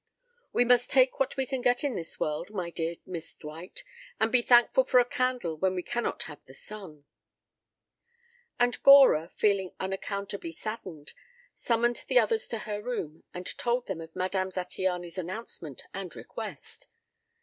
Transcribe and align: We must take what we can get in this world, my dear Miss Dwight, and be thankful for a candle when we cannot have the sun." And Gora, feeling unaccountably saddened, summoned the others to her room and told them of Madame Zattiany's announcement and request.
We 0.51 0.65
must 0.65 0.89
take 0.89 1.19
what 1.19 1.37
we 1.37 1.45
can 1.45 1.61
get 1.61 1.83
in 1.83 1.95
this 1.95 2.19
world, 2.19 2.49
my 2.49 2.71
dear 2.71 2.95
Miss 3.05 3.35
Dwight, 3.35 3.83
and 4.19 4.31
be 4.31 4.41
thankful 4.41 4.83
for 4.83 4.99
a 4.99 5.05
candle 5.05 5.59
when 5.59 5.75
we 5.75 5.83
cannot 5.83 6.23
have 6.23 6.43
the 6.45 6.55
sun." 6.55 7.05
And 8.59 8.81
Gora, 8.81 9.29
feeling 9.29 9.75
unaccountably 9.79 10.53
saddened, 10.53 11.13
summoned 11.55 12.03
the 12.07 12.17
others 12.17 12.47
to 12.47 12.57
her 12.65 12.81
room 12.81 13.25
and 13.31 13.45
told 13.59 13.85
them 13.85 14.01
of 14.01 14.15
Madame 14.15 14.49
Zattiany's 14.49 15.19
announcement 15.19 15.83
and 15.93 16.15
request. 16.15 16.87